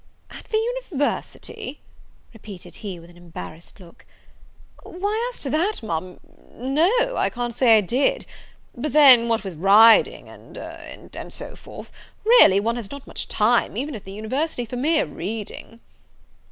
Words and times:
"At 0.31 0.45
the 0.45 0.57
university!" 0.57 1.79
repeated 2.33 2.77
he, 2.77 2.99
with 2.99 3.11
an 3.11 3.17
embarrassed 3.17 3.79
look; 3.79 4.03
"why, 4.81 5.29
as 5.31 5.39
to 5.41 5.49
that, 5.51 5.83
Ma'am, 5.83 6.19
no, 6.55 7.15
I 7.15 7.29
can't 7.29 7.53
say 7.53 7.77
I 7.77 7.81
did; 7.81 8.25
but 8.75 8.93
then, 8.93 9.27
what 9.27 9.43
with 9.43 9.53
riding, 9.59 10.27
and 10.27 10.57
and 10.57 11.15
and 11.15 11.31
so 11.31 11.55
forth, 11.55 11.91
really, 12.25 12.59
one 12.59 12.77
has 12.77 12.89
not 12.89 13.05
much 13.05 13.27
time, 13.27 13.77
even 13.77 13.93
at 13.93 14.03
the 14.05 14.11
university, 14.13 14.65
for 14.65 14.75
mere 14.75 15.05
reading." 15.05 15.79